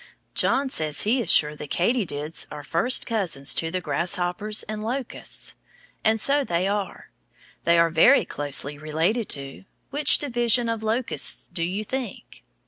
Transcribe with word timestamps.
John 0.33 0.69
says 0.69 1.03
he 1.03 1.21
is 1.21 1.29
sure 1.31 1.55
the 1.55 1.67
katydids 1.67 2.47
are 2.51 2.63
first 2.63 3.05
cousins 3.05 3.53
to 3.53 3.69
the 3.69 3.79
grasshoppers 3.81 4.63
and 4.63 4.83
locusts, 4.83 5.53
and 6.03 6.19
so 6.19 6.43
they 6.43 6.67
are. 6.67 7.11
They 7.65 7.77
are 7.77 7.91
very 7.91 8.25
closely 8.25 8.79
related 8.79 9.29
to 9.29 9.65
which 9.91 10.17
division 10.17 10.69
of 10.69 10.81
locusts, 10.81 11.51
do 11.53 11.61
you 11.63 11.83
think? 11.83 12.41